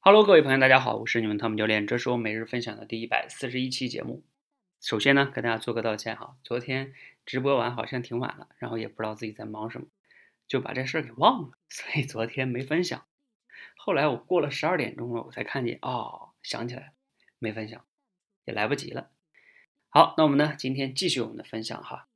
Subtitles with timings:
[0.00, 4.22] Hello，各位朋友，大家好，我是你们汤姆教练，这是我每日分享的第一百四十一期节目。
[4.80, 6.94] 首先呢，跟大家做个道歉哈，昨天
[7.26, 9.88] 直播完好像挺晚了，然后也不知道自己在忙什么，
[10.46, 13.04] 就把这事儿给忘了，所以昨天没分享。
[13.76, 16.92] 后来我过了十二点钟了，我才看见，哦，想起来了，
[17.40, 17.84] 没分享，
[18.44, 19.10] 也来不及了。
[19.88, 22.06] 好，那我们呢，今天继续我们的分享哈，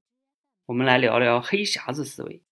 [0.67, 2.43] 我们来聊聊黑匣子思维。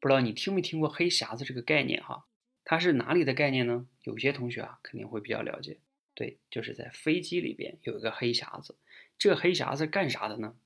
[0.00, 2.24] 不知道你听没听过黑匣子这个概念哈？
[2.64, 3.86] 它是哪里的概念呢？
[4.02, 5.78] 有些同学啊肯定会比较了解，
[6.14, 8.76] 对，就是在飞机里边有一个黑匣子。
[9.18, 10.56] 这个黑匣子干啥的呢？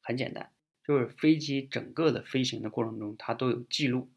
[0.00, 0.50] 很简单，
[0.82, 4.08] 就是飞机整个的飞行的过程中，它都有记录。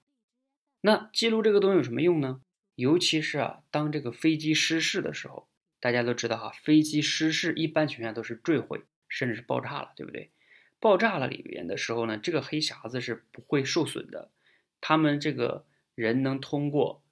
[0.79, 2.41] 那记录这个东西有什么用呢？
[2.75, 5.49] 尤其是啊，当这个飞机失事的时候，
[5.81, 10.31] 大家都知道哈，飞机失事一般情况下都是坠毁，甚至是爆炸了，对不对？
[10.79, 14.31] 爆炸了里边的时候呢，这个黑匣子是不会受损的。
[14.79, 17.03] 他们这个人能通过。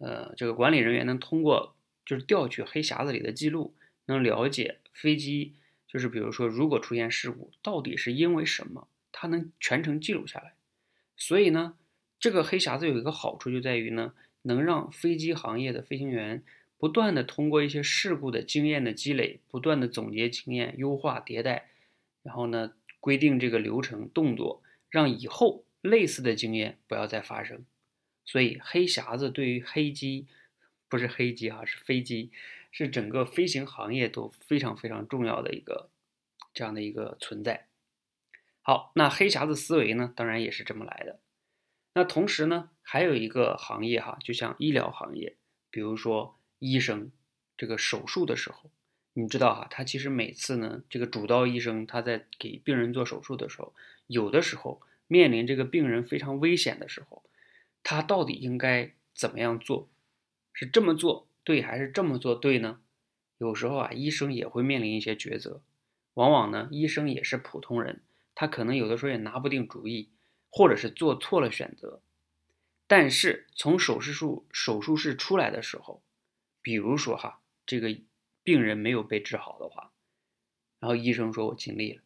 [0.00, 3.74] 呃，这个管理人员能通过就是调取黑匣子里的记录，
[4.06, 5.54] 能了解飞机
[5.86, 10.54] 就是比如说如果出现事故，到底是因为什么，他能全程记录下来。
[11.16, 11.74] 所以呢，
[12.18, 16.42] 这个黑匣子有一个好处就在于呢，能让飞机行业的飞行员
[16.78, 21.68] 不断的通过一些事故的经验的积累，不断的总结经验、优化迭代，
[22.22, 27.64] 然后呢规定这个流程动作，让以后类似的经验不要再发生。
[28.30, 30.28] 所以黑匣子对于黑机，
[30.88, 32.30] 不是黑机哈，是飞机，
[32.70, 35.90] 是整个飞行行业都非常非常重要的一个
[36.54, 37.66] 这样的一个存在。
[38.62, 41.18] 好，那黑匣子思维呢，当然也是这么来的。
[41.94, 45.34] 那同时呢，还有一个行业哈，就像医疗行业，
[45.68, 47.10] 比如说医生，
[47.56, 48.70] 这个手术的时候，
[49.14, 53.74] 你知道哈，他其实每次呢，这个主刀医生他在给病人做手术的时候，
[54.06, 57.24] 有的时候面临这个病人非常危险的时候。
[57.82, 59.88] 他到底应该怎么样做？
[60.52, 62.80] 是这么做对还是这么做对呢？
[63.38, 65.62] 有时候啊，医生也会面临一些抉择。
[66.14, 68.02] 往往呢，医生也是普通人，
[68.34, 70.10] 他可能有的时候也拿不定主意，
[70.50, 72.02] 或者是做错了选择。
[72.86, 76.02] 但是从手术术手术室出来的时候，
[76.60, 77.96] 比如说哈，这个
[78.42, 79.92] 病人没有被治好的话，
[80.80, 82.02] 然后医生说我尽力了，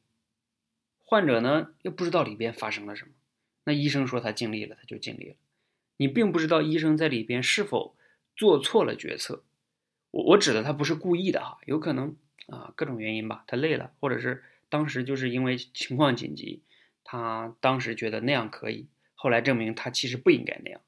[1.03, 3.13] 患者呢又不知道里边发生了什么，
[3.65, 5.37] 那医生说他尽力了，他就尽力了。
[5.97, 7.97] 你并不知道医生在里边是否
[8.35, 9.45] 做错了决策，
[10.11, 12.17] 我我指的他不是故意的哈，有可能
[12.49, 16.65] 啊各种原因吧，他累了，或者是当时就是因为情况紧急，
[17.05, 20.81] 他当时觉得那样可以，后来证明他其实不应该那样，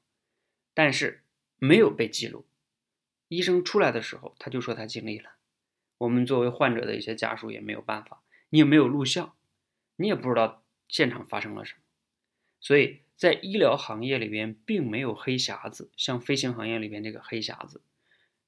[0.73, 1.23] 但是
[1.57, 2.45] 没有被记录，
[3.29, 5.31] 医生出来的时候他就说他尽力了，
[5.99, 9.33] 我们作为患者的一些家属也没有办法，你也没有录像，
[9.95, 11.79] 你也不知道现场发生了什么，
[12.59, 12.99] 所以。
[13.17, 17.81] 在医疗行业里边，并没有黑匣子，像飞行行业里边这个黑匣子，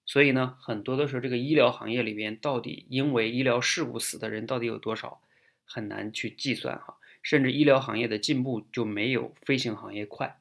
[0.05, 5.21] 所以呢，很多的时候，这个医疗行业里边到底因为医疗事故死的人到底有多少，
[5.65, 6.97] 很难去计算哈。
[7.23, 10.39] 甚至医疗行业的进步就没有飞行行业快。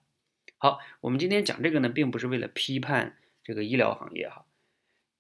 [0.59, 4.45] 好，我们今天讲这个呢，并不是为了批判这个医疗行业哈，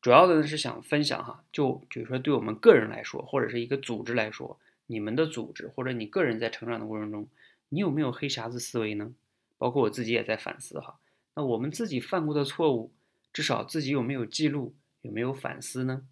[0.02, 7.26] 主要的呢是想分享哈，就比如说对我们个人来说，或者是一个组织来说，你们的组织或者你个人在成长的过程中。
[7.68, 9.14] 你有没有黑匣子思维呢？
[9.56, 11.00] 包括我自己也在反思哈。
[11.34, 12.92] 那我们自己犯过的错误，
[13.32, 16.06] 至少自己有没有记录，有没有反思呢？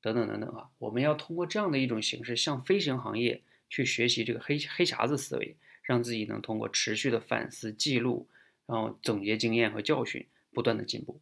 [0.00, 8.26] 等等等等啊，我们要通过这样的一种形式，向飞行行业去学习这个黑黑匣子思维，让自己能通过持续的反思记录，
[8.66, 11.20] 然后总结经验和教训，不断的进步。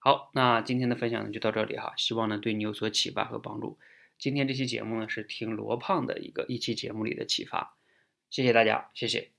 [0.00, 3.78] 好，那今天的分享呢就到这里哈，希望呢对你有所启发和帮助。
[4.18, 7.76] 今天这期节目呢是听罗胖的一个一期节目里的启发。
[8.32, 9.30] 谢谢大家，谢谢。